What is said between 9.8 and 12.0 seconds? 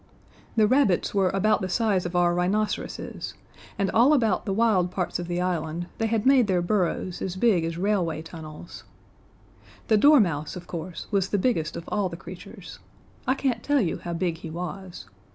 The dormouse, of course, was the biggest of